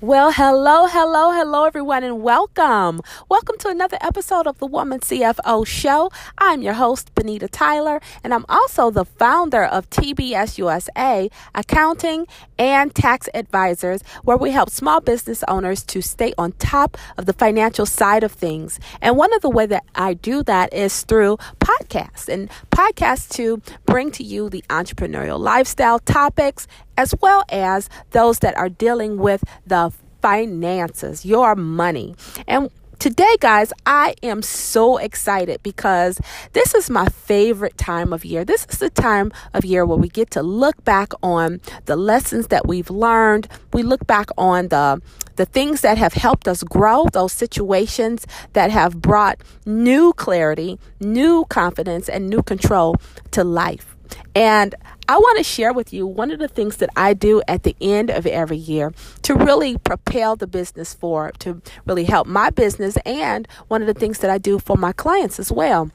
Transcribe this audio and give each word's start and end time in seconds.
Well, 0.00 0.30
hello, 0.30 0.86
hello, 0.86 1.32
hello, 1.32 1.64
everyone, 1.64 2.04
and 2.04 2.22
welcome. 2.22 3.00
Welcome 3.28 3.58
to 3.58 3.68
another 3.68 3.98
episode 4.00 4.46
of 4.46 4.56
the 4.58 4.66
Woman 4.66 5.00
CFO 5.00 5.66
Show. 5.66 6.12
I'm 6.38 6.62
your 6.62 6.74
host, 6.74 7.12
Benita 7.16 7.48
Tyler, 7.48 8.00
and 8.22 8.32
I'm 8.32 8.44
also 8.48 8.92
the 8.92 9.04
founder 9.04 9.64
of 9.64 9.90
TBS 9.90 10.56
USA 10.56 11.28
Accounting 11.52 12.28
and 12.60 12.94
Tax 12.94 13.28
Advisors, 13.34 14.02
where 14.22 14.36
we 14.36 14.52
help 14.52 14.70
small 14.70 15.00
business 15.00 15.42
owners 15.48 15.82
to 15.86 16.00
stay 16.00 16.32
on 16.38 16.52
top 16.52 16.96
of 17.16 17.26
the 17.26 17.32
financial 17.32 17.84
side 17.84 18.22
of 18.22 18.30
things. 18.30 18.78
And 19.02 19.16
one 19.16 19.34
of 19.34 19.42
the 19.42 19.50
way 19.50 19.66
that 19.66 19.84
I 19.96 20.14
do 20.14 20.44
that 20.44 20.72
is 20.72 21.02
through 21.02 21.38
podcasts 21.58 22.28
and 22.28 22.48
podcasts 22.70 23.28
to 23.30 23.60
bring 23.84 24.12
to 24.12 24.22
you 24.22 24.48
the 24.48 24.62
entrepreneurial 24.70 25.40
lifestyle 25.40 25.98
topics 25.98 26.68
as 26.98 27.14
well 27.22 27.44
as 27.48 27.88
those 28.10 28.40
that 28.40 28.58
are 28.58 28.68
dealing 28.68 29.16
with 29.16 29.42
the 29.66 29.90
finances, 30.20 31.24
your 31.24 31.54
money. 31.54 32.14
And 32.46 32.68
Today, 32.98 33.36
guys, 33.38 33.72
I 33.86 34.16
am 34.24 34.42
so 34.42 34.96
excited 34.96 35.62
because 35.62 36.20
this 36.52 36.74
is 36.74 36.90
my 36.90 37.06
favorite 37.06 37.78
time 37.78 38.12
of 38.12 38.24
year. 38.24 38.44
This 38.44 38.66
is 38.68 38.78
the 38.78 38.90
time 38.90 39.30
of 39.54 39.64
year 39.64 39.86
where 39.86 39.96
we 39.96 40.08
get 40.08 40.32
to 40.32 40.42
look 40.42 40.82
back 40.82 41.12
on 41.22 41.60
the 41.84 41.94
lessons 41.94 42.48
that 42.48 42.66
we've 42.66 42.90
learned. 42.90 43.46
We 43.72 43.84
look 43.84 44.04
back 44.08 44.30
on 44.36 44.66
the 44.68 45.00
the 45.36 45.46
things 45.46 45.82
that 45.82 45.96
have 45.96 46.14
helped 46.14 46.48
us 46.48 46.64
grow, 46.64 47.06
those 47.12 47.32
situations 47.32 48.26
that 48.54 48.72
have 48.72 49.00
brought 49.00 49.40
new 49.64 50.12
clarity, 50.14 50.80
new 50.98 51.44
confidence, 51.44 52.08
and 52.08 52.28
new 52.28 52.42
control 52.42 52.96
to 53.30 53.44
life. 53.44 53.94
And 54.34 54.74
I 55.08 55.16
want 55.18 55.38
to 55.38 55.44
share 55.44 55.72
with 55.72 55.92
you 55.92 56.06
one 56.06 56.30
of 56.30 56.38
the 56.38 56.48
things 56.48 56.76
that 56.78 56.90
I 56.96 57.14
do 57.14 57.42
at 57.48 57.62
the 57.62 57.74
end 57.80 58.10
of 58.10 58.26
every 58.26 58.56
year 58.56 58.92
to 59.22 59.34
really 59.34 59.78
propel 59.78 60.36
the 60.36 60.46
business 60.46 60.94
forward, 60.94 61.38
to 61.40 61.62
really 61.86 62.04
help 62.04 62.26
my 62.26 62.50
business, 62.50 62.96
and 63.04 63.48
one 63.68 63.80
of 63.80 63.86
the 63.86 63.94
things 63.94 64.18
that 64.18 64.30
I 64.30 64.38
do 64.38 64.58
for 64.58 64.76
my 64.76 64.92
clients 64.92 65.38
as 65.38 65.50
well. 65.50 65.90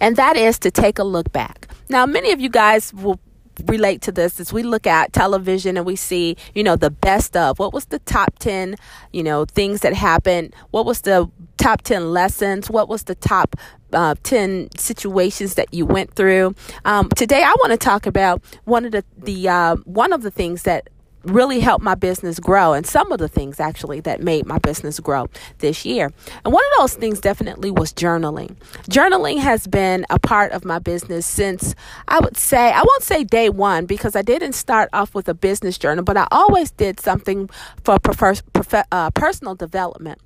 And 0.00 0.16
that 0.16 0.36
is 0.36 0.58
to 0.60 0.70
take 0.70 0.98
a 0.98 1.04
look 1.04 1.32
back. 1.32 1.68
Now, 1.88 2.06
many 2.06 2.32
of 2.32 2.40
you 2.40 2.48
guys 2.48 2.92
will 2.92 3.20
relate 3.66 4.00
to 4.02 4.12
this 4.12 4.38
as 4.40 4.52
we 4.52 4.62
look 4.62 4.86
at 4.86 5.12
television 5.12 5.76
and 5.76 5.84
we 5.84 5.96
see, 5.96 6.36
you 6.54 6.62
know, 6.62 6.76
the 6.76 6.90
best 6.90 7.36
of 7.36 7.58
what 7.58 7.72
was 7.72 7.86
the 7.86 7.98
top 8.00 8.38
10, 8.38 8.76
you 9.12 9.22
know, 9.22 9.44
things 9.44 9.80
that 9.80 9.94
happened, 9.94 10.54
what 10.70 10.86
was 10.86 11.02
the 11.02 11.30
top 11.56 11.82
10 11.82 12.12
lessons, 12.12 12.70
what 12.70 12.88
was 12.88 13.04
the 13.04 13.14
top 13.14 13.56
uh, 13.92 14.14
10 14.22 14.70
situations 14.76 15.54
that 15.54 15.72
you 15.72 15.86
went 15.86 16.14
through. 16.14 16.54
Um, 16.84 17.08
today 17.10 17.42
I 17.42 17.54
want 17.60 17.72
to 17.72 17.78
talk 17.78 18.06
about 18.06 18.42
one 18.64 18.84
of 18.84 18.92
the, 18.92 19.04
the 19.16 19.48
uh, 19.48 19.76
one 19.84 20.12
of 20.12 20.22
the 20.22 20.30
things 20.30 20.62
that 20.64 20.88
really 21.24 21.60
helped 21.60 21.84
my 21.84 21.94
business 21.94 22.38
grow 22.38 22.72
and 22.72 22.86
some 22.86 23.12
of 23.12 23.18
the 23.18 23.28
things 23.28 23.60
actually 23.60 24.00
that 24.00 24.22
made 24.22 24.46
my 24.46 24.58
business 24.58 25.00
grow 25.00 25.28
this 25.58 25.84
year. 25.84 26.12
And 26.44 26.54
one 26.54 26.64
of 26.64 26.78
those 26.78 26.94
things 26.94 27.20
definitely 27.20 27.70
was 27.70 27.92
journaling. 27.92 28.56
Journaling 28.88 29.38
has 29.38 29.66
been 29.66 30.06
a 30.10 30.18
part 30.18 30.52
of 30.52 30.64
my 30.64 30.78
business 30.78 31.26
since 31.26 31.74
I 32.06 32.20
would 32.20 32.36
say, 32.36 32.70
I 32.70 32.82
won't 32.82 33.02
say 33.02 33.24
day 33.24 33.50
one 33.50 33.86
because 33.86 34.16
I 34.16 34.22
didn't 34.22 34.52
start 34.52 34.88
off 34.92 35.14
with 35.14 35.28
a 35.28 35.34
business 35.34 35.78
journal, 35.78 36.04
but 36.04 36.16
I 36.16 36.26
always 36.30 36.70
did 36.70 37.00
something 37.00 37.50
for 37.84 37.98
prefer, 37.98 38.34
prefer, 38.52 38.84
uh, 38.92 39.10
personal 39.10 39.54
development. 39.54 40.20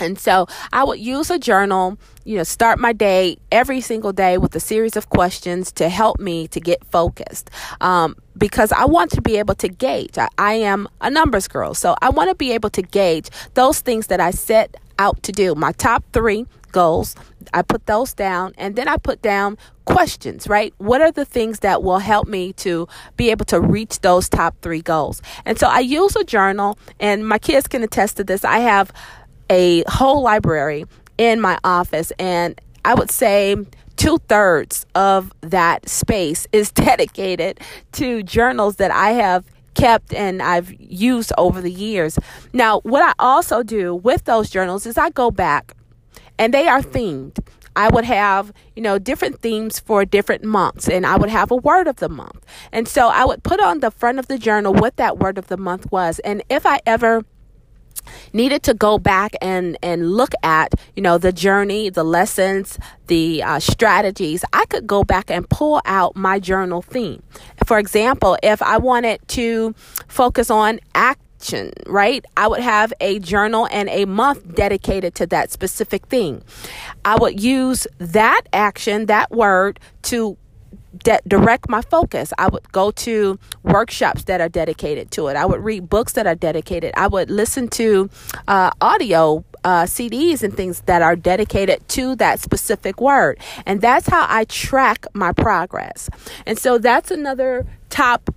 And 0.00 0.18
so 0.18 0.46
I 0.72 0.84
would 0.84 0.98
use 0.98 1.30
a 1.30 1.38
journal, 1.38 1.98
you 2.24 2.36
know, 2.36 2.42
start 2.42 2.78
my 2.78 2.92
day 2.92 3.36
every 3.52 3.80
single 3.80 4.12
day 4.12 4.38
with 4.38 4.54
a 4.56 4.60
series 4.60 4.96
of 4.96 5.08
questions 5.10 5.72
to 5.72 5.88
help 5.88 6.18
me 6.18 6.48
to 6.48 6.60
get 6.60 6.84
focused. 6.84 7.50
Um, 7.80 8.16
because 8.36 8.72
I 8.72 8.86
want 8.86 9.10
to 9.12 9.20
be 9.20 9.36
able 9.36 9.54
to 9.56 9.68
gauge. 9.68 10.16
I, 10.16 10.28
I 10.38 10.54
am 10.54 10.88
a 11.00 11.10
numbers 11.10 11.46
girl. 11.46 11.74
So 11.74 11.94
I 12.00 12.10
want 12.10 12.30
to 12.30 12.34
be 12.34 12.52
able 12.52 12.70
to 12.70 12.82
gauge 12.82 13.28
those 13.54 13.80
things 13.80 14.06
that 14.08 14.20
I 14.20 14.30
set 14.30 14.76
out 14.98 15.22
to 15.24 15.32
do. 15.32 15.54
My 15.54 15.72
top 15.72 16.04
three 16.12 16.46
goals, 16.72 17.16
I 17.52 17.62
put 17.62 17.86
those 17.86 18.12
down 18.12 18.52
and 18.56 18.76
then 18.76 18.86
I 18.88 18.96
put 18.96 19.22
down 19.22 19.58
questions, 19.84 20.46
right? 20.46 20.72
What 20.78 21.00
are 21.00 21.10
the 21.10 21.24
things 21.24 21.60
that 21.60 21.82
will 21.82 21.98
help 21.98 22.28
me 22.28 22.52
to 22.54 22.86
be 23.16 23.30
able 23.30 23.44
to 23.46 23.60
reach 23.60 24.00
those 24.00 24.28
top 24.28 24.54
three 24.62 24.82
goals? 24.82 25.20
And 25.44 25.58
so 25.58 25.66
I 25.66 25.80
use 25.80 26.14
a 26.16 26.24
journal 26.24 26.78
and 27.00 27.26
my 27.26 27.38
kids 27.38 27.66
can 27.66 27.82
attest 27.82 28.18
to 28.18 28.24
this. 28.24 28.44
I 28.44 28.58
have 28.60 28.92
a 29.50 29.84
whole 29.88 30.22
library 30.22 30.86
in 31.18 31.40
my 31.40 31.58
office, 31.64 32.12
and 32.18 32.58
I 32.84 32.94
would 32.94 33.10
say 33.10 33.56
two 33.96 34.18
thirds 34.28 34.86
of 34.94 35.32
that 35.42 35.86
space 35.88 36.46
is 36.52 36.70
dedicated 36.72 37.60
to 37.92 38.22
journals 38.22 38.76
that 38.76 38.90
I 38.90 39.10
have 39.10 39.44
kept 39.74 40.14
and 40.14 40.42
I've 40.42 40.72
used 40.80 41.32
over 41.36 41.60
the 41.60 41.70
years. 41.70 42.18
Now, 42.52 42.80
what 42.80 43.02
I 43.02 43.12
also 43.18 43.62
do 43.62 43.94
with 43.94 44.24
those 44.24 44.50
journals 44.50 44.86
is 44.86 44.96
I 44.96 45.10
go 45.10 45.30
back 45.30 45.74
and 46.38 46.54
they 46.54 46.66
are 46.66 46.80
themed. 46.80 47.38
I 47.76 47.88
would 47.88 48.04
have, 48.04 48.52
you 48.74 48.82
know, 48.82 48.98
different 48.98 49.40
themes 49.40 49.78
for 49.78 50.04
different 50.04 50.42
months, 50.42 50.88
and 50.88 51.06
I 51.06 51.16
would 51.16 51.30
have 51.30 51.50
a 51.52 51.56
word 51.56 51.86
of 51.86 51.96
the 51.96 52.08
month. 52.08 52.44
And 52.72 52.88
so 52.88 53.08
I 53.08 53.24
would 53.24 53.44
put 53.44 53.60
on 53.60 53.78
the 53.80 53.92
front 53.92 54.18
of 54.18 54.26
the 54.26 54.38
journal 54.38 54.74
what 54.74 54.96
that 54.96 55.18
word 55.18 55.38
of 55.38 55.46
the 55.46 55.56
month 55.56 55.90
was. 55.92 56.18
And 56.20 56.42
if 56.50 56.66
I 56.66 56.80
ever 56.84 57.24
needed 58.32 58.62
to 58.64 58.74
go 58.74 58.98
back 58.98 59.34
and 59.40 59.76
and 59.82 60.12
look 60.12 60.32
at 60.42 60.74
you 60.96 61.02
know 61.02 61.18
the 61.18 61.32
journey 61.32 61.90
the 61.90 62.04
lessons 62.04 62.78
the 63.06 63.42
uh, 63.42 63.58
strategies. 63.58 64.44
I 64.52 64.64
could 64.66 64.86
go 64.86 65.02
back 65.02 65.30
and 65.30 65.48
pull 65.48 65.82
out 65.84 66.14
my 66.14 66.38
journal 66.38 66.80
theme. 66.82 67.22
For 67.66 67.78
example 67.78 68.36
if 68.42 68.62
i 68.62 68.76
wanted 68.76 69.20
to 69.28 69.74
focus 70.08 70.50
on 70.50 70.80
action 70.94 71.72
right 71.86 72.24
i 72.36 72.46
would 72.46 72.60
have 72.60 72.92
a 73.00 73.18
journal 73.18 73.66
and 73.70 73.88
a 73.88 74.04
month 74.04 74.54
dedicated 74.54 75.14
to 75.16 75.26
that 75.26 75.50
specific 75.50 76.06
thing. 76.06 76.42
I 77.04 77.16
would 77.16 77.42
use 77.42 77.86
that 77.98 78.42
action 78.52 79.06
that 79.06 79.30
word 79.30 79.80
to 80.02 80.36
de- 80.96 81.20
direct 81.26 81.68
my 81.68 81.82
focus. 81.82 82.32
I 82.38 82.48
would 82.48 82.70
go 82.72 82.90
to 82.90 83.38
workshops 83.62 84.24
that 84.24 84.40
are 84.40 84.48
dedicated 84.48 85.10
to 85.12 85.28
it. 85.28 85.36
I 85.36 85.46
would 85.46 85.62
read 85.62 85.88
books 85.88 86.12
that 86.14 86.26
are 86.26 86.34
dedicated. 86.34 86.92
I 86.96 87.08
would 87.08 87.30
listen 87.30 87.68
to 87.68 88.10
uh, 88.48 88.70
audio 88.80 89.44
uh, 89.64 89.84
CDs 89.84 90.42
and 90.42 90.54
things 90.56 90.80
that 90.82 91.02
are 91.02 91.16
dedicated 91.16 91.86
to 91.90 92.16
that 92.16 92.40
specific 92.40 93.00
word. 93.00 93.38
And 93.66 93.80
that's 93.80 94.08
how 94.08 94.26
I 94.28 94.44
track 94.44 95.06
my 95.12 95.32
progress. 95.32 96.08
And 96.46 96.58
so 96.58 96.78
that's 96.78 97.10
another 97.10 97.66
top 97.88 98.30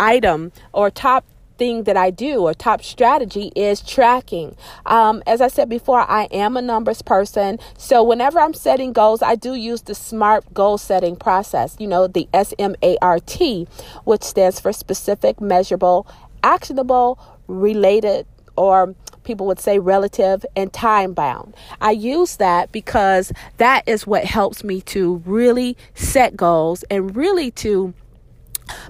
item 0.00 0.52
or 0.72 0.90
top 0.90 1.24
thing 1.58 1.84
that 1.84 1.96
I 1.96 2.10
do 2.10 2.42
or 2.42 2.54
top 2.54 2.82
strategy 2.82 3.52
is 3.54 3.80
tracking. 3.80 4.56
Um, 4.84 5.22
as 5.26 5.40
I 5.40 5.48
said 5.48 5.68
before, 5.68 6.00
I 6.00 6.24
am 6.24 6.56
a 6.56 6.62
numbers 6.62 7.02
person. 7.02 7.58
So 7.78 8.02
whenever 8.02 8.38
I'm 8.38 8.54
setting 8.54 8.92
goals, 8.92 9.22
I 9.22 9.34
do 9.34 9.54
use 9.54 9.82
the 9.82 9.94
SMART 9.94 10.52
goal 10.52 10.78
setting 10.78 11.16
process, 11.16 11.76
you 11.78 11.86
know, 11.86 12.06
the 12.06 12.28
S 12.32 12.52
M 12.58 12.74
A 12.82 12.96
R 13.00 13.18
T, 13.20 13.66
which 14.04 14.22
stands 14.22 14.60
for 14.60 14.72
specific, 14.72 15.40
measurable, 15.40 16.06
actionable, 16.42 17.18
related, 17.46 18.26
or 18.56 18.94
people 19.24 19.46
would 19.46 19.60
say 19.60 19.78
relative 19.78 20.46
and 20.54 20.72
time 20.72 21.12
bound. 21.12 21.54
I 21.80 21.90
use 21.90 22.36
that 22.36 22.72
because 22.72 23.32
that 23.58 23.82
is 23.86 24.06
what 24.06 24.24
helps 24.24 24.62
me 24.62 24.80
to 24.82 25.16
really 25.26 25.76
set 25.94 26.36
goals 26.36 26.84
and 26.90 27.14
really 27.16 27.50
to 27.52 27.92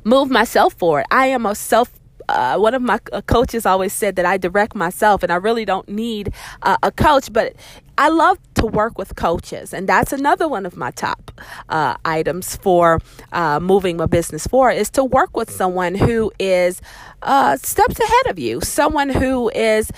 move 0.05 0.31
myself 0.31 0.75
forward. 0.75 1.07
I 1.11 1.27
am 1.29 1.47
a 1.47 1.55
self 1.55 1.91
uh, 2.29 2.59
one 2.59 2.75
of 2.75 2.83
my 2.83 2.99
coaches 3.27 3.67
always 3.67 3.93
said 3.93 4.17
that 4.17 4.27
I 4.27 4.37
direct 4.37 4.75
myself 4.75 5.23
and 5.23 5.33
I 5.33 5.37
really 5.37 5.65
don't 5.65 5.89
need 5.89 6.33
uh, 6.63 6.77
a 6.83 6.91
coach, 6.91 7.33
but 7.33 7.55
I 7.99 8.09
love 8.09 8.39
to 8.55 8.67
work 8.67 8.99
with 8.99 9.17
coaches, 9.17 9.73
and 9.73 9.89
that's 9.89 10.13
another 10.13 10.49
one 10.49 10.67
of 10.67 10.77
my 10.77 10.91
top 10.91 11.31
uh, 11.69 11.97
items 12.05 12.57
for 12.57 13.01
uh, 13.33 13.59
moving 13.59 13.97
my 13.97 14.05
business 14.07 14.47
forward 14.47 14.73
is 14.73 14.91
to 14.91 15.05
work 15.05 15.35
with 15.35 15.51
someone 15.51 15.95
who 15.95 16.31
is 16.39 16.83
uh, 17.23 17.57
steps 17.57 17.99
ahead 17.99 18.27
of 18.27 18.39
you, 18.39 18.61
someone 18.61 19.09
who 19.09 19.51
is 19.55 19.91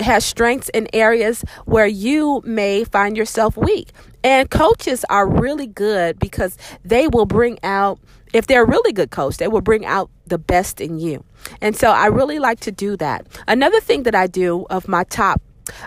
has 0.00 0.24
strengths 0.24 0.68
in 0.70 0.86
areas 0.92 1.42
where 1.64 1.86
you 1.86 2.42
may 2.44 2.84
find 2.84 3.16
yourself 3.16 3.56
weak. 3.56 3.90
And 4.22 4.50
coaches 4.50 5.04
are 5.08 5.26
really 5.26 5.66
good 5.66 6.18
because 6.18 6.58
they 6.84 7.08
will 7.08 7.24
bring 7.24 7.58
out 7.62 7.98
if 8.32 8.46
they're 8.46 8.64
a 8.64 8.68
really 8.68 8.92
good 8.92 9.10
coach, 9.10 9.38
they 9.38 9.48
will 9.48 9.60
bring 9.60 9.84
out 9.84 10.10
the 10.26 10.38
best 10.38 10.80
in 10.80 10.98
you. 10.98 11.24
And 11.60 11.74
so 11.74 11.90
I 11.90 12.06
really 12.06 12.38
like 12.38 12.60
to 12.60 12.70
do 12.70 12.96
that. 12.98 13.26
Another 13.48 13.80
thing 13.80 14.04
that 14.04 14.14
I 14.14 14.26
do 14.26 14.66
of 14.70 14.86
my 14.86 15.04
top 15.04 15.42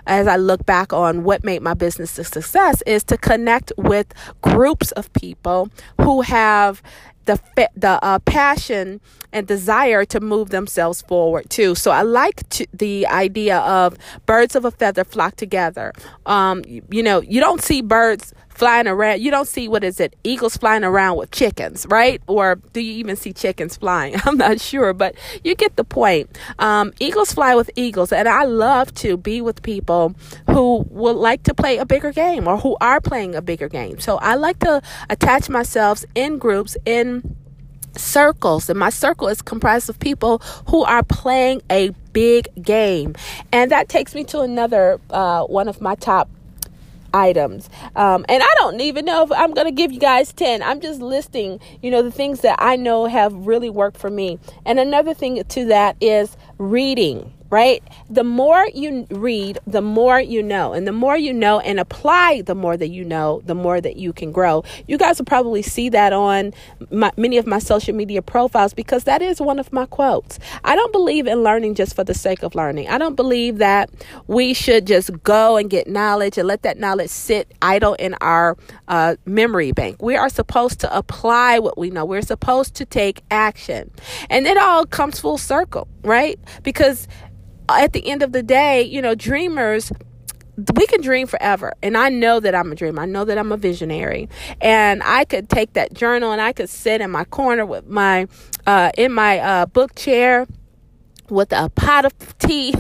as 0.08 0.28
I 0.28 0.38
look 0.38 0.66
back 0.66 0.94
on 0.94 1.24
what 1.24 1.44
made 1.44 1.62
my 1.62 1.74
business 1.74 2.18
a 2.20 2.24
success 2.24 2.82
is 2.84 3.04
to 3.06 3.18
connect 3.18 3.72
with 3.78 4.08
groups 4.42 4.92
of 4.94 5.12
people 5.14 5.70
who 6.02 6.22
have 6.22 6.82
the 7.26 7.40
the 7.76 8.04
uh, 8.04 8.20
passion 8.20 9.02
and 9.32 9.48
desire 9.48 10.06
to 10.06 10.20
move 10.20 10.50
themselves 10.50 11.02
forward 11.02 11.50
too. 11.50 11.76
So 11.76 11.92
I 11.92 12.04
like 12.04 12.48
to, 12.50 12.68
the 12.74 13.08
idea 13.08 13.58
of 13.60 13.98
birds 14.26 14.56
of 14.56 14.64
a 14.66 14.72
feather 14.72 15.04
flock 15.04 15.36
together. 15.36 15.94
Um, 16.26 16.64
you, 16.66 16.84
you 16.90 17.04
know, 17.04 17.22
you 17.22 17.40
don't 17.40 17.62
see 17.62 17.82
birds 17.82 18.34
flying 18.54 18.88
around. 18.88 19.22
You 19.22 19.32
don't 19.32 19.48
see 19.48 19.68
what 19.68 19.84
is 19.84 20.00
it, 20.00 20.16
eagles 20.24 20.58
flying 20.58 20.84
around 20.84 21.18
with 21.18 21.32
chickens, 21.32 21.86
right? 21.90 22.22
Or 22.28 22.56
do 22.72 22.82
you 22.82 22.94
even 22.94 23.16
see 23.16 23.34
chickens 23.34 23.78
flying? 23.78 24.16
I'm 24.26 24.38
not 24.38 24.60
sure, 24.60 24.94
but 24.94 25.16
you 25.44 25.56
get 25.56 25.76
the 25.76 25.84
point. 25.84 26.38
Um, 26.60 26.94
eagles 27.00 27.34
fly 27.34 27.56
with 27.56 27.70
eagles, 27.76 28.12
and 28.12 28.28
I 28.28 28.44
love 28.46 28.94
to 28.96 29.18
be 29.18 29.42
with 29.42 29.62
people 29.64 30.16
who 30.50 30.86
would 30.90 31.16
like 31.16 31.44
to 31.44 31.54
play 31.54 31.78
a 31.78 31.86
bigger 31.86 32.12
game 32.12 32.48
or 32.48 32.58
who 32.58 32.78
are 32.80 33.02
playing 33.02 33.36
a 33.36 33.42
bigger 33.42 33.70
game. 33.70 34.00
So 34.00 34.18
I 34.18 34.36
like 34.36 34.60
to 34.60 34.82
attach 35.10 35.50
myself 35.50 36.06
in 36.16 36.38
groups 36.38 36.78
in 36.86 37.13
circles 37.96 38.70
and 38.70 38.80
my 38.80 38.90
circle 38.90 39.28
is 39.28 39.42
comprised 39.42 39.90
of 39.90 40.00
people 40.00 40.40
who 40.70 40.84
are 40.84 41.04
playing 41.04 41.62
a 41.70 41.90
big 42.12 42.48
game 42.62 43.14
and 43.52 43.70
that 43.72 43.88
takes 43.88 44.16
me 44.16 44.24
to 44.24 44.42
another 44.42 45.00
uh, 45.12 45.44
one 45.44 45.68
of 45.68 45.80
my 45.80 45.94
top 45.96 46.30
items. 47.14 47.70
Um, 47.96 48.26
and 48.28 48.42
I 48.42 48.54
don't 48.58 48.82
even 48.82 49.06
know 49.06 49.24
if 49.24 49.32
I'm 49.32 49.54
to 49.54 49.72
give 49.72 49.92
you 49.92 50.00
guys 50.00 50.34
10. 50.34 50.64
I'm 50.64 50.82
just 50.82 51.00
listing, 51.00 51.60
you 51.82 51.92
know, 51.92 52.02
the 52.02 52.12
things 52.12 52.42
that 52.42 52.56
I 52.60 52.76
know 52.76 53.06
have 53.06 53.34
really 53.34 53.70
worked 53.70 53.98
for 53.98 54.10
me. 54.10 54.40
And 54.66 54.80
another 54.80 55.14
thing 55.14 55.44
to 55.44 55.66
that 55.66 55.96
is 56.02 56.36
reading 56.58 57.32
right? 57.54 57.84
The 58.10 58.24
more 58.24 58.68
you 58.74 59.06
read, 59.12 59.60
the 59.68 59.84
more 59.84 60.20
you 60.20 60.42
know. 60.42 60.74
And 60.74 60.88
the 60.88 60.92
more 60.92 61.16
you 61.16 61.32
know 61.32 61.60
and 61.60 61.80
apply, 61.80 62.42
the 62.42 62.56
more 62.56 62.76
that 62.76 62.88
you 62.88 63.06
know, 63.06 63.44
the 63.46 63.54
more 63.54 63.80
that 63.80 63.96
you 63.96 64.12
can 64.12 64.32
grow. 64.32 64.64
You 64.88 64.98
guys 64.98 65.20
will 65.20 65.26
probably 65.26 65.62
see 65.62 65.90
that 65.90 66.14
on 66.14 66.52
my, 66.90 67.12
many 67.16 67.38
of 67.38 67.46
my 67.46 67.60
social 67.60 67.94
media 67.94 68.24
profiles 68.24 68.74
because 68.74 69.04
that 69.04 69.22
is 69.22 69.40
one 69.40 69.60
of 69.60 69.72
my 69.72 69.86
quotes. 69.86 70.40
I 70.64 70.76
don't 70.76 70.92
believe 70.92 71.28
in 71.28 71.44
learning 71.44 71.76
just 71.76 71.96
for 71.96 72.04
the 72.04 72.16
sake 72.16 72.42
of 72.42 72.56
learning. 72.56 72.90
I 72.90 72.98
don't 72.98 73.16
believe 73.16 73.60
that 73.60 73.92
we 74.26 74.56
should 74.56 74.88
just 74.88 75.22
go 75.22 75.56
and 75.56 75.70
get 75.70 75.88
knowledge 75.88 76.40
and 76.40 76.48
let 76.48 76.64
that 76.64 76.80
knowledge 76.80 77.12
sit 77.12 77.54
idle 77.62 77.94
in 78.00 78.16
our 78.16 78.58
uh, 78.88 79.16
memory 79.28 79.72
bank. 79.72 80.02
We 80.02 80.16
are 80.16 80.30
supposed 80.30 80.80
to 80.80 80.98
apply 80.98 81.60
what 81.60 81.78
we 81.78 81.92
know, 81.92 82.04
we're 82.04 82.24
supposed 82.24 82.74
to 82.76 82.86
take 82.86 83.22
action. 83.30 83.92
And 84.32 84.48
it 84.48 84.58
all 84.58 84.88
comes 84.88 85.20
full 85.20 85.38
circle, 85.38 85.88
right? 86.02 86.40
Because 86.64 87.08
at 87.70 87.94
the 87.94 88.08
end 88.08 88.24
of 88.24 88.32
the 88.32 88.44
day, 88.44 88.82
you 88.82 89.02
know, 89.02 89.16
dreamers 89.16 89.92
we 90.76 90.86
can 90.86 91.02
dream 91.02 91.28
forever. 91.28 91.74
And 91.82 91.98
I 91.98 92.10
know 92.10 92.40
that 92.40 92.54
I'm 92.54 92.72
a 92.72 92.76
dreamer. 92.76 93.02
I 93.02 93.06
know 93.06 93.26
that 93.26 93.38
I'm 93.38 93.52
a 93.52 93.58
visionary. 93.58 94.30
And 94.62 95.02
I 95.04 95.26
could 95.26 95.50
take 95.50 95.74
that 95.74 95.94
journal 95.94 96.32
and 96.32 96.42
I 96.42 96.54
could 96.54 96.70
sit 96.70 97.02
in 97.02 97.12
my 97.12 97.26
corner 97.26 97.66
with 97.66 97.88
my 97.88 98.28
uh 98.66 98.92
in 98.98 99.12
my 99.12 99.40
uh 99.40 99.66
book 99.66 99.96
chair 99.96 100.48
with 101.30 101.52
a 101.52 101.70
pot 101.70 102.06
of 102.06 102.38
tea 102.38 102.74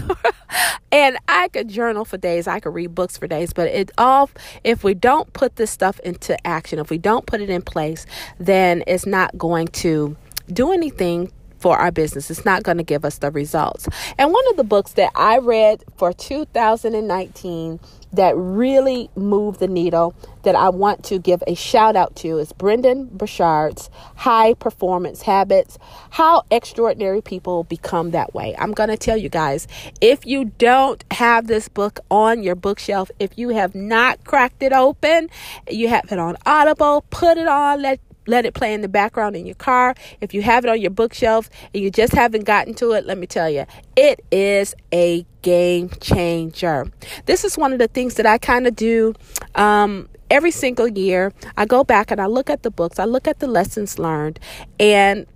and 0.91 1.17
I 1.27 1.47
could 1.47 1.67
journal 1.69 2.05
for 2.05 2.17
days. 2.17 2.47
I 2.47 2.59
could 2.59 2.73
read 2.73 2.93
books 2.93 3.17
for 3.17 3.27
days, 3.27 3.53
but 3.53 3.67
it 3.67 3.91
all 3.97 4.29
if 4.63 4.83
we 4.83 4.93
don't 4.93 5.31
put 5.33 5.55
this 5.55 5.71
stuff 5.71 5.99
into 6.01 6.35
action, 6.45 6.77
if 6.79 6.89
we 6.89 6.97
don't 6.97 7.25
put 7.25 7.41
it 7.41 7.49
in 7.49 7.61
place, 7.61 8.05
then 8.37 8.83
it's 8.85 9.05
not 9.05 9.37
going 9.37 9.67
to 9.69 10.15
do 10.51 10.71
anything 10.71 11.31
for 11.63 11.77
our 11.77 11.93
business. 11.93 12.29
It's 12.29 12.43
not 12.43 12.63
going 12.63 12.77
to 12.77 12.83
give 12.83 13.05
us 13.05 13.19
the 13.19 13.31
results. 13.31 13.87
And 14.17 14.33
one 14.33 14.43
of 14.49 14.57
the 14.57 14.65
books 14.65 14.91
that 14.93 15.13
I 15.15 15.37
read 15.37 15.81
for 15.95 16.11
2019 16.11 17.79
that 18.11 18.35
really 18.35 19.09
moved 19.15 19.61
the 19.61 19.67
needle 19.67 20.13
that 20.43 20.55
I 20.55 20.67
want 20.67 21.05
to 21.05 21.19
give 21.19 21.41
a 21.47 21.55
shout 21.55 21.95
out 21.95 22.17
to 22.17 22.37
is 22.37 22.51
Brendon 22.51 23.05
Burchard's 23.05 23.89
High 24.15 24.55
Performance 24.55 25.21
Habits 25.21 25.79
How 26.11 26.43
Extraordinary 26.51 27.21
People 27.21 27.63
Become 27.63 28.11
That 28.11 28.35
Way. 28.35 28.55
I'm 28.59 28.73
going 28.73 28.89
to 28.89 28.97
tell 28.97 29.17
you 29.17 29.29
guys 29.29 29.65
if 30.01 30.25
you 30.25 30.51
don't 30.57 31.01
have 31.11 31.47
this 31.47 31.69
book 31.69 32.01
on 32.11 32.43
your 32.43 32.55
bookshelf, 32.55 33.09
if 33.19 33.37
you 33.37 33.49
have 33.49 33.73
not 33.73 34.25
cracked 34.25 34.61
it 34.61 34.73
open, 34.73 35.29
you 35.71 35.87
have 35.87 36.11
it 36.11 36.19
on 36.19 36.35
Audible, 36.45 37.05
put 37.09 37.37
it 37.37 37.47
on, 37.47 37.81
let 37.81 38.01
let 38.27 38.45
it 38.45 38.53
play 38.53 38.73
in 38.73 38.81
the 38.81 38.87
background 38.87 39.35
in 39.35 39.45
your 39.45 39.55
car. 39.55 39.95
If 40.21 40.33
you 40.33 40.41
have 40.41 40.63
it 40.65 40.69
on 40.69 40.79
your 40.79 40.91
bookshelf 40.91 41.49
and 41.73 41.83
you 41.83 41.89
just 41.89 42.13
haven't 42.13 42.45
gotten 42.45 42.73
to 42.75 42.91
it, 42.91 43.05
let 43.05 43.17
me 43.17 43.27
tell 43.27 43.49
you, 43.49 43.65
it 43.95 44.23
is 44.31 44.75
a 44.93 45.25
game 45.41 45.89
changer. 45.99 46.87
This 47.25 47.43
is 47.43 47.57
one 47.57 47.73
of 47.73 47.79
the 47.79 47.87
things 47.87 48.15
that 48.15 48.25
I 48.25 48.37
kind 48.37 48.67
of 48.67 48.75
do 48.75 49.13
um, 49.55 50.09
every 50.29 50.51
single 50.51 50.87
year. 50.87 51.33
I 51.57 51.65
go 51.65 51.83
back 51.83 52.11
and 52.11 52.21
I 52.21 52.27
look 52.27 52.49
at 52.49 52.63
the 52.63 52.71
books, 52.71 52.99
I 52.99 53.05
look 53.05 53.27
at 53.27 53.39
the 53.39 53.47
lessons 53.47 53.99
learned, 53.99 54.39
and 54.79 55.27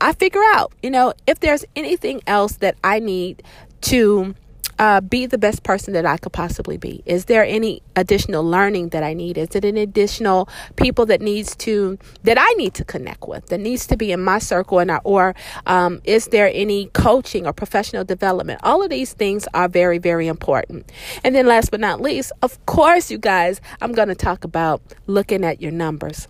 I 0.00 0.14
figure 0.14 0.42
out, 0.52 0.72
you 0.82 0.90
know, 0.90 1.12
if 1.26 1.40
there's 1.40 1.64
anything 1.76 2.22
else 2.26 2.54
that 2.56 2.76
I 2.82 3.00
need 3.00 3.42
to 3.82 4.34
uh, 4.80 4.98
be 5.02 5.26
the 5.26 5.36
best 5.36 5.62
person 5.62 5.92
that 5.92 6.06
I 6.06 6.16
could 6.16 6.32
possibly 6.32 6.78
be? 6.78 7.02
Is 7.04 7.26
there 7.26 7.44
any 7.44 7.82
additional 7.96 8.42
learning 8.42 8.88
that 8.88 9.02
I 9.02 9.12
need? 9.12 9.36
Is 9.36 9.54
it 9.54 9.62
an 9.62 9.76
additional 9.76 10.48
people 10.76 11.04
that 11.06 11.20
needs 11.20 11.54
to 11.56 11.98
that 12.22 12.38
I 12.40 12.50
need 12.54 12.72
to 12.74 12.84
connect 12.84 13.28
with 13.28 13.46
that 13.48 13.60
needs 13.60 13.86
to 13.88 13.96
be 13.98 14.10
in 14.10 14.20
my 14.20 14.38
circle 14.38 14.78
and 14.78 14.90
or 15.04 15.34
um, 15.66 16.00
is 16.04 16.28
there 16.28 16.50
any 16.54 16.86
coaching 16.86 17.46
or 17.46 17.52
professional 17.52 18.04
development? 18.04 18.60
All 18.62 18.82
of 18.82 18.88
these 18.88 19.12
things 19.12 19.46
are 19.52 19.68
very 19.68 19.98
very 19.98 20.26
important. 20.26 20.90
And 21.22 21.34
then 21.34 21.46
last 21.46 21.70
but 21.70 21.80
not 21.80 22.00
least, 22.00 22.32
of 22.40 22.64
course, 22.64 23.10
you 23.10 23.18
guys, 23.18 23.60
I'm 23.82 23.92
going 23.92 24.08
to 24.08 24.14
talk 24.14 24.44
about 24.44 24.80
looking 25.06 25.44
at 25.44 25.60
your 25.60 25.72
numbers 25.72 26.26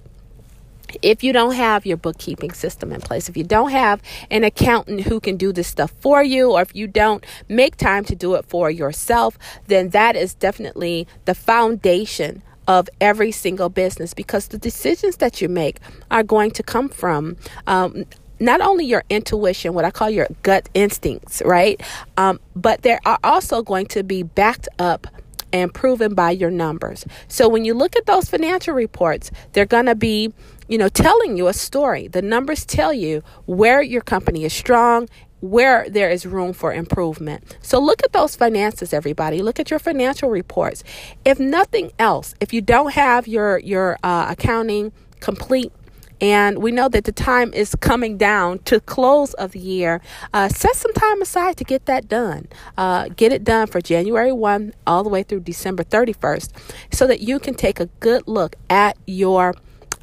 if 1.02 1.22
you 1.22 1.32
don't 1.32 1.54
have 1.54 1.86
your 1.86 1.96
bookkeeping 1.96 2.52
system 2.52 2.92
in 2.92 3.00
place, 3.00 3.28
if 3.28 3.36
you 3.36 3.44
don't 3.44 3.70
have 3.70 4.02
an 4.30 4.44
accountant 4.44 5.02
who 5.02 5.20
can 5.20 5.36
do 5.36 5.52
this 5.52 5.68
stuff 5.68 5.92
for 6.00 6.22
you, 6.22 6.52
or 6.52 6.62
if 6.62 6.74
you 6.74 6.86
don't 6.86 7.24
make 7.48 7.76
time 7.76 8.04
to 8.04 8.14
do 8.14 8.34
it 8.34 8.44
for 8.46 8.70
yourself, 8.70 9.38
then 9.66 9.90
that 9.90 10.16
is 10.16 10.34
definitely 10.34 11.06
the 11.24 11.34
foundation 11.34 12.42
of 12.68 12.88
every 13.00 13.32
single 13.32 13.68
business 13.68 14.14
because 14.14 14.48
the 14.48 14.58
decisions 14.58 15.16
that 15.16 15.40
you 15.40 15.48
make 15.48 15.78
are 16.10 16.22
going 16.22 16.50
to 16.52 16.62
come 16.62 16.88
from 16.88 17.36
um, 17.66 18.04
not 18.40 18.60
only 18.60 18.84
your 18.84 19.04
intuition, 19.10 19.74
what 19.74 19.84
I 19.84 19.90
call 19.90 20.08
your 20.08 20.26
gut 20.42 20.68
instincts, 20.72 21.42
right? 21.44 21.80
Um, 22.16 22.40
but 22.56 22.82
they 22.82 22.98
are 23.04 23.18
also 23.22 23.62
going 23.62 23.86
to 23.86 24.02
be 24.02 24.22
backed 24.22 24.68
up 24.78 25.06
and 25.52 25.72
proven 25.72 26.14
by 26.14 26.30
your 26.30 26.50
numbers. 26.50 27.04
So 27.28 27.48
when 27.48 27.64
you 27.64 27.74
look 27.74 27.96
at 27.96 28.06
those 28.06 28.28
financial 28.28 28.74
reports, 28.74 29.30
they're 29.52 29.66
going 29.66 29.86
to 29.86 29.94
be, 29.94 30.32
you 30.68 30.78
know, 30.78 30.88
telling 30.88 31.36
you 31.36 31.48
a 31.48 31.52
story. 31.52 32.08
The 32.08 32.22
numbers 32.22 32.64
tell 32.64 32.92
you 32.92 33.22
where 33.46 33.82
your 33.82 34.02
company 34.02 34.44
is 34.44 34.52
strong 34.52 35.08
where 35.40 35.88
there 35.88 36.10
is 36.10 36.26
room 36.26 36.52
for 36.52 36.72
improvement. 36.72 37.56
So 37.62 37.78
look 37.80 38.02
at 38.04 38.12
those 38.12 38.36
finances 38.36 38.92
everybody. 38.92 39.40
Look 39.42 39.58
at 39.58 39.70
your 39.70 39.78
financial 39.78 40.28
reports. 40.28 40.84
If 41.24 41.40
nothing 41.40 41.92
else, 41.98 42.34
if 42.40 42.52
you 42.52 42.60
don't 42.60 42.92
have 42.92 43.26
your 43.26 43.58
your 43.58 43.98
uh, 44.02 44.26
accounting 44.28 44.92
complete 45.20 45.72
and 46.20 46.58
we 46.58 46.70
know 46.70 46.88
that 46.88 47.04
the 47.04 47.12
time 47.12 47.52
is 47.52 47.74
coming 47.76 48.16
down 48.16 48.58
to 48.60 48.80
close 48.80 49.34
of 49.34 49.52
the 49.52 49.58
year. 49.58 50.00
Uh, 50.32 50.48
set 50.48 50.74
some 50.76 50.92
time 50.92 51.22
aside 51.22 51.56
to 51.56 51.64
get 51.64 51.86
that 51.86 52.08
done. 52.08 52.48
Uh, 52.76 53.08
get 53.08 53.32
it 53.32 53.44
done 53.44 53.66
for 53.66 53.80
January 53.80 54.32
1 54.32 54.74
all 54.86 55.02
the 55.02 55.08
way 55.08 55.22
through 55.22 55.40
December 55.40 55.84
31st 55.84 56.50
so 56.92 57.06
that 57.06 57.20
you 57.20 57.38
can 57.38 57.54
take 57.54 57.80
a 57.80 57.86
good 58.00 58.22
look 58.26 58.56
at 58.68 58.96
your 59.06 59.54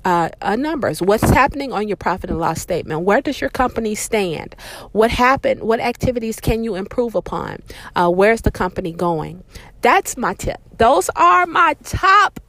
uh, 0.06 0.30
uh, 0.42 0.56
numbers. 0.56 1.02
What's 1.02 1.30
happening 1.30 1.74
on 1.74 1.88
your 1.88 1.98
profit 1.98 2.30
and 2.30 2.40
loss 2.40 2.62
statement? 2.62 3.02
Where 3.02 3.20
does 3.20 3.42
your 3.42 3.50
company 3.50 3.94
stand? 3.94 4.56
What 4.94 5.12
happened? 5.12 5.62
What 5.64 5.82
activities 5.82 6.40
can 6.40 6.64
you 6.64 6.76
improve 6.76 7.14
upon? 7.14 7.62
Uh, 7.96 8.10
where's 8.10 8.42
the 8.42 8.52
company 8.52 8.94
going? 8.94 9.44
That's 9.82 10.16
my 10.16 10.34
tip. 10.34 10.62
Those 10.78 11.10
are 11.16 11.46
my 11.46 11.76
top 11.84 12.40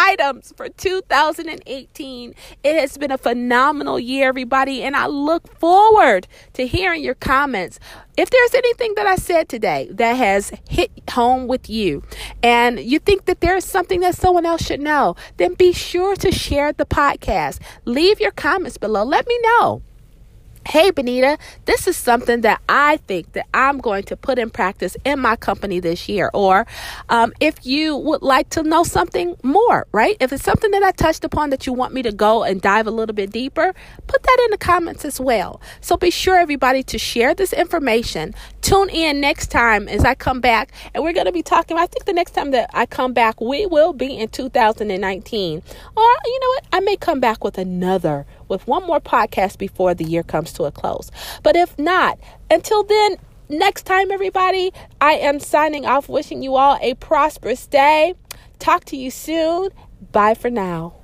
items 0.00 0.52
for 0.56 0.68
2018. 0.68 2.34
It 2.64 2.80
has 2.80 2.96
been 2.96 3.10
a 3.10 3.18
phenomenal 3.18 4.00
year, 4.00 4.28
everybody, 4.28 4.82
and 4.82 4.96
I 4.96 5.06
look 5.06 5.58
forward 5.58 6.26
to 6.54 6.66
hearing 6.66 7.02
your 7.02 7.14
comments. 7.14 7.78
If 8.16 8.30
there's 8.30 8.54
anything 8.54 8.94
that 8.96 9.06
I 9.06 9.16
said 9.16 9.48
today 9.48 9.88
that 9.92 10.14
has 10.14 10.52
hit 10.68 10.90
home 11.10 11.46
with 11.46 11.68
you 11.68 12.02
and 12.42 12.80
you 12.80 12.98
think 12.98 13.26
that 13.26 13.40
there's 13.40 13.64
something 13.64 14.00
that 14.00 14.14
someone 14.16 14.46
else 14.46 14.62
should 14.62 14.80
know, 14.80 15.16
then 15.36 15.54
be 15.54 15.72
sure 15.72 16.16
to 16.16 16.32
share 16.32 16.72
the 16.72 16.86
podcast. 16.86 17.60
Leave 17.84 18.20
your 18.20 18.32
comments 18.32 18.78
below. 18.78 19.04
Let 19.04 19.26
me 19.26 19.38
know 19.42 19.82
hey 20.68 20.90
benita 20.90 21.38
this 21.64 21.86
is 21.86 21.96
something 21.96 22.42
that 22.42 22.60
i 22.68 22.98
think 23.08 23.32
that 23.32 23.46
i'm 23.54 23.78
going 23.78 24.02
to 24.02 24.16
put 24.16 24.38
in 24.38 24.50
practice 24.50 24.96
in 25.04 25.18
my 25.18 25.36
company 25.36 25.80
this 25.80 26.08
year. 26.08 26.30
Or 26.34 26.66
um, 27.08 27.32
if 27.40 27.64
you 27.64 27.96
would 27.96 28.22
like 28.22 28.50
to 28.50 28.62
know 28.62 28.84
something 28.84 29.36
more 29.42 29.86
right? 29.92 30.16
If 30.20 30.32
it's 30.32 30.44
something 30.44 30.70
that 30.72 30.82
i 30.82 30.90
touched 30.92 31.24
upon 31.24 31.50
that 31.50 31.66
you 31.66 31.72
want 31.72 31.94
me 31.94 32.02
to 32.02 32.12
go 32.12 32.42
and 32.42 32.60
dive 32.60 32.86
a 32.86 32.90
little 32.90 33.14
bit 33.14 33.30
deeper 33.30 33.74
put 34.06 34.22
that 34.22 34.42
in 34.44 34.50
the 34.50 34.58
comments 34.58 35.04
as 35.04 35.20
well. 35.20 35.60
So 35.80 35.96
be 35.96 36.10
sure 36.10 36.36
everybody 36.36 36.82
to 36.84 36.98
share 36.98 37.34
this 37.34 37.52
information. 37.52 38.34
Tune 38.60 38.90
in 38.90 39.20
next 39.20 39.50
time 39.50 39.88
as 39.88 40.04
i 40.04 40.14
come 40.14 40.40
back. 40.40 40.72
And 40.94 41.02
we're 41.02 41.12
going 41.12 41.26
to 41.26 41.32
be 41.32 41.42
talking 41.42 41.78
i 41.78 41.86
think 41.86 42.04
the 42.04 42.12
next 42.12 42.32
time 42.32 42.50
that 42.50 42.70
i 42.74 42.86
come 42.86 43.12
back 43.12 43.40
we 43.40 43.66
will 43.66 43.92
be 43.92 44.16
in 44.16 44.28
2019 44.28 45.62
or 45.96 46.02
you 46.24 46.40
know 46.40 46.48
what? 46.48 46.64
I 46.72 46.80
may 46.80 46.96
come 46.96 47.20
back 47.20 47.42
with 47.44 47.58
another 47.58 48.26
with 48.50 48.66
one 48.66 48.86
more 48.86 49.00
podcast 49.00 49.56
before 49.56 49.94
the 49.94 50.04
year 50.04 50.22
comes 50.22 50.52
to 50.54 50.64
a 50.64 50.70
close. 50.70 51.10
But 51.42 51.56
if 51.56 51.78
not, 51.78 52.18
until 52.50 52.84
then, 52.84 53.16
next 53.48 53.86
time, 53.86 54.10
everybody, 54.10 54.72
I 55.00 55.12
am 55.12 55.40
signing 55.40 55.86
off, 55.86 56.08
wishing 56.08 56.42
you 56.42 56.56
all 56.56 56.78
a 56.82 56.94
prosperous 56.94 57.66
day. 57.66 58.14
Talk 58.58 58.84
to 58.86 58.96
you 58.96 59.10
soon. 59.10 59.70
Bye 60.12 60.34
for 60.34 60.50
now. 60.50 60.99